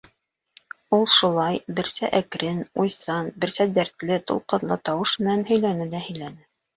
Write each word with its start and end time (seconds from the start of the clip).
Ул 0.97 1.03
шулай 1.15 1.57
берсә 1.79 2.07
әкрен, 2.19 2.63
уйсан, 2.83 3.29
берсә 3.43 3.67
дәртле, 3.75 4.17
тулҡынлы 4.31 4.79
тауыш 4.89 5.13
менән 5.27 5.45
һөйләне 5.51 5.87
лә 5.93 6.03
һөйләне. 6.07 6.43